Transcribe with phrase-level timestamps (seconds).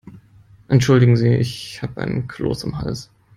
[0.67, 3.11] Entschuldigen Sie, ich habe einen Kloß im Hals.